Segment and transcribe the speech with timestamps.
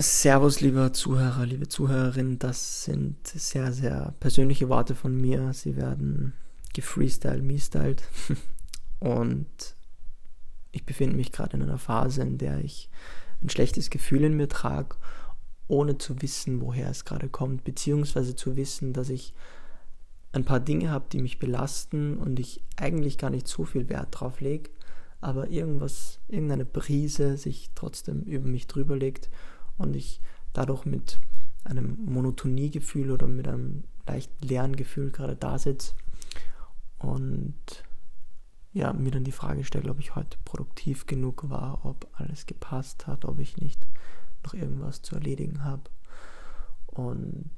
[0.00, 5.52] Servus, lieber Zuhörer, liebe Zuhörerin, das sind sehr, sehr persönliche Worte von mir.
[5.52, 6.34] Sie werden
[6.72, 8.04] gefreestylt, me-styled.
[9.00, 9.48] Und
[10.70, 12.88] ich befinde mich gerade in einer Phase, in der ich
[13.42, 14.94] ein schlechtes Gefühl in mir trage,
[15.66, 19.34] ohne zu wissen, woher es gerade kommt, beziehungsweise zu wissen, dass ich
[20.30, 24.08] ein paar Dinge habe, die mich belasten und ich eigentlich gar nicht so viel Wert
[24.12, 24.70] drauf lege,
[25.20, 29.28] aber irgendwas, irgendeine Brise sich trotzdem über mich drüber legt
[29.78, 30.20] und ich
[30.52, 31.18] dadurch mit
[31.64, 35.94] einem Monotoniegefühl oder mit einem leicht leeren Gefühl gerade da sitze
[36.98, 37.54] und
[38.72, 43.06] ja, mir dann die Frage stelle, ob ich heute produktiv genug war, ob alles gepasst
[43.06, 43.80] hat, ob ich nicht
[44.44, 45.82] noch irgendwas zu erledigen habe.
[46.86, 47.50] Und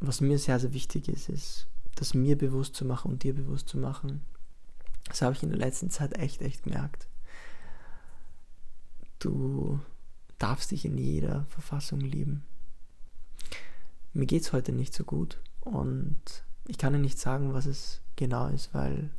[0.00, 3.68] was mir sehr, sehr wichtig ist, ist, das mir bewusst zu machen und dir bewusst
[3.68, 4.22] zu machen.
[5.06, 7.08] Das habe ich in der letzten Zeit echt, echt gemerkt.
[9.18, 9.80] Du
[10.38, 12.44] darfst dich in jeder Verfassung lieben.
[14.12, 16.20] Mir geht es heute nicht so gut und
[16.66, 19.10] ich kann dir nicht sagen, was es genau ist, weil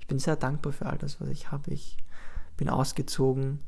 [0.00, 1.72] ich bin sehr dankbar für all das, was ich habe.
[1.72, 1.96] Ich
[2.56, 3.60] bin ausgezogen,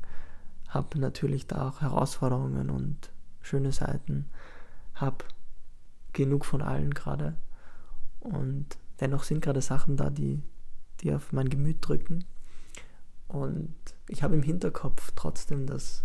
[0.67, 4.29] habe natürlich da auch Herausforderungen und schöne Seiten,
[4.93, 5.25] habe
[6.13, 7.35] genug von allen gerade
[8.19, 10.41] und dennoch sind gerade Sachen da, die,
[11.01, 12.25] die auf mein Gemüt drücken
[13.27, 13.75] und
[14.07, 16.03] ich habe im Hinterkopf trotzdem, dass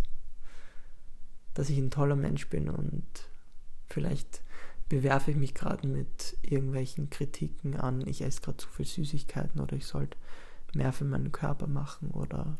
[1.54, 3.04] dass ich ein toller Mensch bin und
[3.86, 4.42] vielleicht
[4.88, 9.76] bewerfe ich mich gerade mit irgendwelchen Kritiken an, ich esse gerade zu viel Süßigkeiten oder
[9.76, 10.16] ich sollte
[10.74, 12.58] mehr für meinen Körper machen oder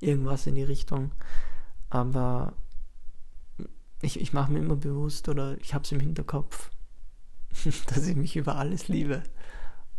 [0.00, 1.12] irgendwas in die Richtung.
[1.90, 2.54] Aber
[4.00, 6.70] ich, ich mache mir immer bewusst oder ich habe es im Hinterkopf,
[7.86, 9.22] dass ich mich über alles liebe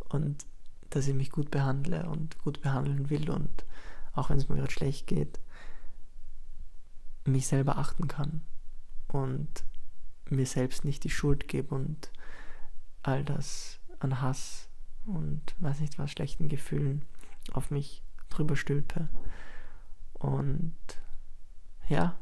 [0.10, 0.46] und
[0.90, 3.66] dass ich mich gut behandle und gut behandeln will und
[4.14, 5.40] auch wenn es mir gerade schlecht geht,
[7.26, 8.42] mich selber achten kann
[9.08, 9.64] und
[10.30, 12.12] mir selbst nicht die Schuld gebe und
[13.04, 14.70] all das an Hass
[15.06, 17.04] und weiß nicht was schlechten Gefühlen
[17.54, 19.10] auf mich drüber stülpe.
[20.14, 20.76] Und
[21.90, 22.18] ja,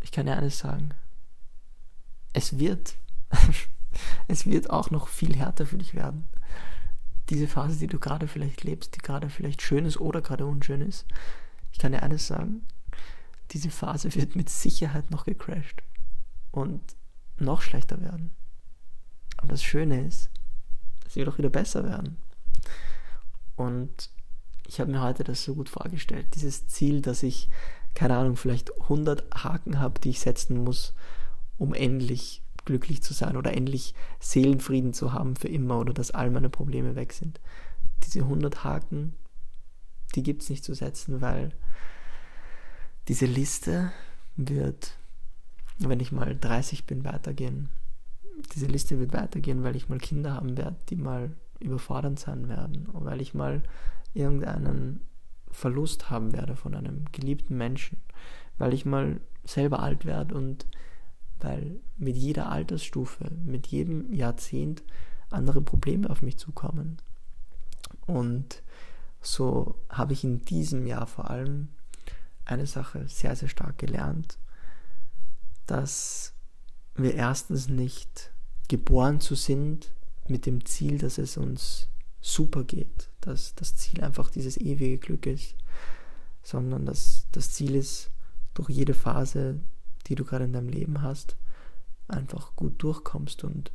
[0.00, 0.90] ich kann ja eines sagen.
[2.32, 2.96] Es wird,
[4.28, 6.28] es wird auch noch viel härter für dich werden.
[7.30, 10.80] Diese Phase, die du gerade vielleicht lebst, die gerade vielleicht schön ist oder gerade unschön
[10.80, 11.06] ist.
[11.70, 12.66] Ich kann dir eines sagen,
[13.52, 15.82] diese Phase wird mit Sicherheit noch gecrashed
[16.50, 16.80] und
[17.38, 18.30] noch schlechter werden.
[19.36, 20.30] Aber das Schöne ist,
[21.06, 22.16] es wird auch wieder besser werden.
[23.56, 24.10] Und
[24.66, 27.50] ich habe mir heute das so gut vorgestellt, dieses Ziel, dass ich,
[27.94, 30.94] keine Ahnung, vielleicht 100 Haken habe, die ich setzen muss,
[31.58, 36.30] um endlich glücklich zu sein oder endlich Seelenfrieden zu haben für immer oder dass all
[36.30, 37.40] meine Probleme weg sind.
[38.04, 39.14] Diese 100 Haken,
[40.14, 41.52] die gibt es nicht zu setzen, weil
[43.08, 43.92] diese Liste
[44.36, 44.96] wird,
[45.78, 47.68] wenn ich mal 30 bin, weitergehen.
[48.54, 52.86] Diese Liste wird weitergehen, weil ich mal Kinder haben werde, die mal überfordernd sein werden,
[52.86, 53.62] und weil ich mal
[54.14, 55.00] irgendeinen
[55.50, 57.98] Verlust haben werde von einem geliebten Menschen,
[58.58, 60.66] weil ich mal selber alt werde und
[61.40, 64.82] weil mit jeder Altersstufe, mit jedem Jahrzehnt
[65.30, 66.98] andere Probleme auf mich zukommen.
[68.06, 68.62] Und
[69.20, 71.68] so habe ich in diesem Jahr vor allem
[72.44, 74.38] eine Sache sehr, sehr stark gelernt,
[75.66, 76.34] dass
[76.94, 78.32] wir erstens nicht
[78.68, 79.92] geboren zu sind
[80.28, 81.88] mit dem Ziel, dass es uns
[82.20, 85.56] super geht, dass das Ziel einfach dieses ewige Glück ist,
[86.42, 88.10] sondern dass das Ziel ist,
[88.54, 89.60] durch jede Phase,
[90.06, 91.36] die du gerade in deinem Leben hast,
[92.08, 93.44] einfach gut durchkommst.
[93.44, 93.72] Und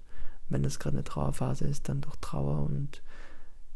[0.50, 3.02] wenn das gerade eine Trauerphase ist, dann durch Trauer und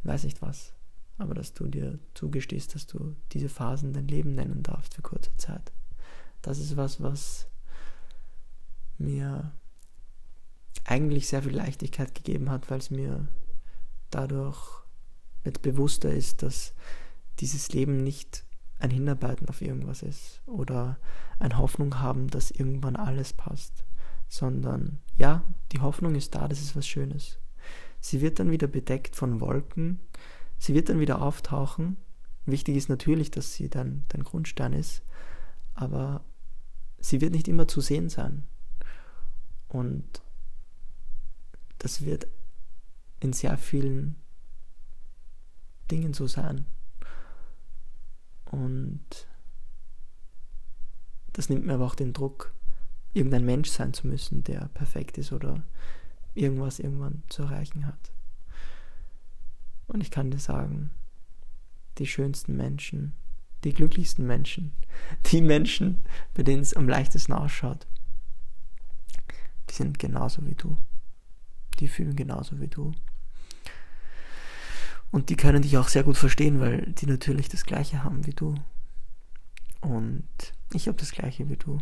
[0.04, 0.74] weiß nicht was
[1.22, 5.36] aber dass du dir zugestehst, dass du diese Phasen dein Leben nennen darfst für kurze
[5.38, 5.72] Zeit.
[6.42, 7.48] Das ist was, was
[8.98, 9.52] mir
[10.86, 13.28] eigentlich sehr viel Leichtigkeit gegeben hat, weil es mir
[14.10, 14.84] dadurch
[15.44, 16.74] jetzt bewusster ist, dass
[17.40, 18.44] dieses Leben nicht
[18.80, 20.98] ein Hinarbeiten auf irgendwas ist oder
[21.40, 23.84] ein Hoffnung haben, dass irgendwann alles passt,
[24.28, 27.40] sondern ja, die Hoffnung ist da, das ist was Schönes.
[28.00, 30.00] Sie wird dann wieder bedeckt von Wolken,
[30.62, 31.98] Sie wird dann wieder auftauchen.
[32.46, 35.02] Wichtig ist natürlich, dass sie dann dein Grundstein ist,
[35.74, 36.24] aber
[37.00, 38.44] sie wird nicht immer zu sehen sein.
[39.70, 40.22] Und
[41.80, 42.28] das wird
[43.22, 44.18] in sehr vielen
[45.90, 46.68] Dingen so sein.
[48.46, 49.28] Und
[51.34, 52.54] das nimmt mir aber auch den Druck,
[53.14, 55.64] irgendein Mensch sein zu müssen, der perfekt ist oder
[56.36, 58.12] irgendwas irgendwann zu erreichen hat.
[59.92, 60.92] Und ich kann dir sagen,
[61.98, 63.14] die schönsten Menschen
[63.64, 64.74] die glücklichsten Menschen,
[65.32, 66.04] die Menschen,
[66.34, 67.88] bei denen es am leichtesten ausschaut,
[69.70, 70.78] die sind genauso wie du.
[71.80, 72.94] Die fühlen genauso wie du.
[75.12, 78.34] Und die können dich auch sehr gut verstehen, weil die natürlich das Gleiche haben wie
[78.34, 78.56] du.
[79.82, 80.28] Und
[80.74, 81.82] ich habe das Gleiche wie du.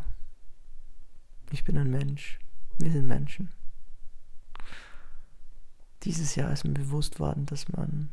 [1.51, 2.39] Ich bin ein Mensch.
[2.77, 3.49] Wir sind Menschen.
[6.03, 8.09] Dieses Jahr ist mir bewusst worden, dass man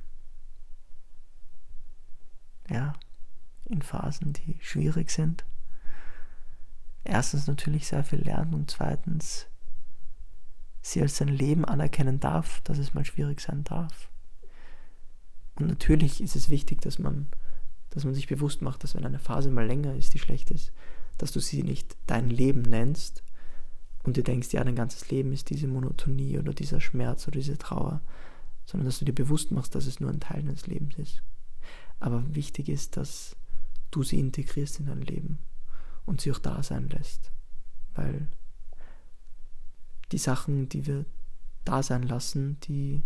[2.69, 2.95] ja
[3.67, 5.45] in Phasen, die schwierig sind,
[7.05, 9.47] erstens natürlich sehr viel lernt und zweitens
[10.83, 14.09] sie als sein Leben anerkennen darf, dass es mal schwierig sein darf.
[15.57, 17.27] Und natürlich ist es wichtig, dass man,
[17.91, 20.73] dass man sich bewusst macht, dass wenn eine Phase mal länger ist, die schlecht ist,
[21.19, 23.25] dass du sie nicht dein Leben nennst
[24.07, 27.59] und dir denkst, ja, dein ganzes Leben ist diese Monotonie oder dieser Schmerz oder diese
[27.59, 28.01] Trauer,
[28.65, 31.23] sondern dass du dir bewusst machst, dass es nur ein Teil deines Lebens ist.
[31.99, 33.37] Aber wichtig ist, dass
[33.91, 35.39] du sie integrierst in dein Leben
[36.05, 37.33] und sie auch da sein lässt,
[37.95, 38.29] weil
[40.13, 41.05] die Sachen, die wir
[41.65, 43.03] da sein lassen, die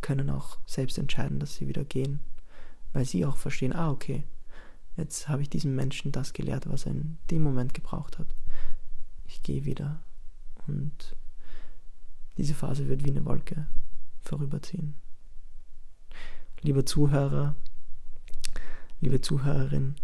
[0.00, 2.18] können auch selbst entscheiden, dass sie wieder gehen,
[2.92, 4.24] weil sie auch verstehen, ah, okay,
[4.96, 8.34] jetzt habe ich diesem Menschen das gelehrt, was er in dem Moment gebraucht hat.
[9.26, 10.02] Ich gehe wieder
[10.68, 11.16] und
[12.36, 13.66] diese Phase wird wie eine Wolke
[14.20, 14.94] vorüberziehen.
[16.62, 17.54] Lieber Zuhörer,
[19.00, 19.96] liebe Zuhörerin,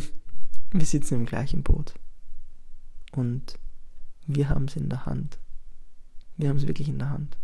[0.70, 1.94] wir sitzen im gleichen Boot
[3.12, 3.58] und
[4.26, 5.38] wir haben es in der Hand.
[6.36, 7.36] Wir haben es wirklich in der Hand.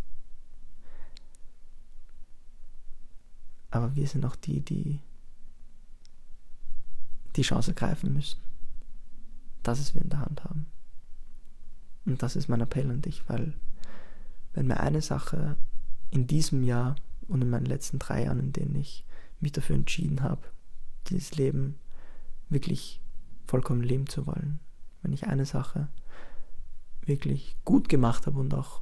[3.71, 5.01] Aber wir sind auch die, die
[7.37, 8.39] die Chance ergreifen müssen,
[9.63, 10.67] dass es wir in der Hand haben.
[12.07, 13.55] Und das ist mein Appell an dich, weil
[14.53, 15.57] wenn mir eine Sache
[16.11, 16.97] in diesem Jahr
[17.29, 19.05] und in meinen letzten drei Jahren, in denen ich
[19.41, 20.43] mich dafür entschieden habe,
[21.09, 21.79] dieses Leben
[22.49, 23.01] wirklich
[23.47, 24.61] vollkommen leben zu wollen,
[25.03, 25.89] wenn ich eine Sache
[27.05, 28.81] wirklich gut gemacht habe und auch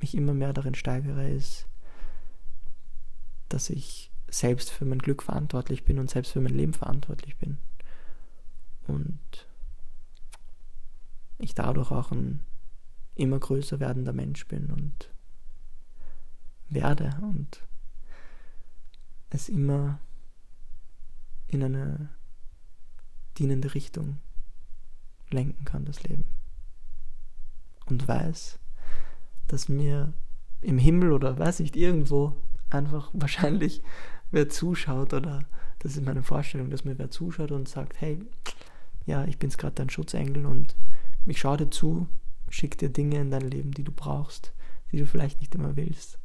[0.00, 1.66] mich immer mehr darin steigere, ist,
[3.48, 7.58] dass ich selbst für mein Glück verantwortlich bin und selbst für mein Leben verantwortlich bin.
[8.86, 9.46] Und
[11.38, 12.40] ich dadurch auch ein
[13.14, 15.10] immer größer werdender Mensch bin und
[16.68, 17.62] werde und
[19.30, 19.98] es immer
[21.48, 22.08] in eine
[23.38, 24.18] dienende Richtung
[25.30, 26.24] lenken kann, das Leben.
[27.86, 28.58] Und weiß,
[29.48, 30.12] dass mir
[30.60, 32.36] im Himmel oder weiß nicht, irgendwo
[32.70, 33.82] einfach wahrscheinlich
[34.30, 35.44] wer zuschaut oder
[35.80, 38.24] das ist meine Vorstellung, dass mir wer zuschaut und sagt, hey,
[39.04, 40.76] ja, ich bin's gerade dein Schutzengel und
[41.26, 42.06] ich schaue dir zu,
[42.52, 44.52] schick dir Dinge in dein Leben, die du brauchst,
[44.92, 46.18] die du vielleicht nicht immer willst,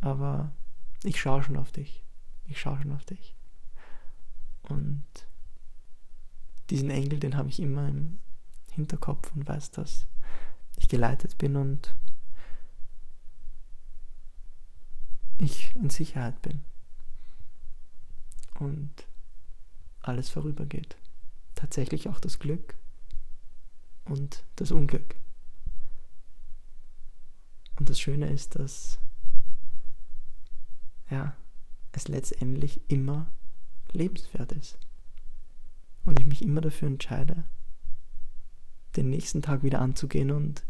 [0.00, 0.52] aber
[1.02, 2.02] ich schaue schon auf dich.
[2.46, 3.34] Ich schaue schon auf dich.
[4.62, 5.04] Und
[6.70, 8.18] diesen Engel, den habe ich immer im
[8.70, 10.06] Hinterkopf und weiß, dass
[10.76, 11.94] ich geleitet bin und
[15.38, 16.62] ich in Sicherheit bin
[18.58, 18.90] und
[20.00, 20.96] alles vorübergeht.
[21.54, 22.74] Tatsächlich auch das Glück
[24.04, 25.16] und das Unglück.
[27.78, 28.98] Und das Schöne ist, dass
[31.10, 31.36] ja,
[31.92, 33.26] es letztendlich immer
[33.92, 34.78] lebenswert ist.
[36.04, 37.44] Und ich mich immer dafür entscheide,
[38.96, 40.64] den nächsten Tag wieder anzugehen und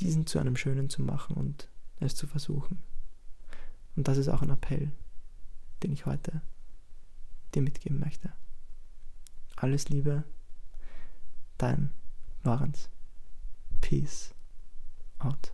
[0.00, 1.68] diesen zu einem schönen zu machen und
[2.00, 2.82] es zu versuchen.
[3.94, 4.90] Und das ist auch ein Appell,
[5.82, 6.40] den ich heute
[7.54, 8.32] dir mitgeben möchte.
[9.56, 10.24] Alles Liebe,
[11.58, 11.90] dein
[12.42, 12.90] Lorenz.
[13.80, 14.34] Peace
[15.24, 15.50] out.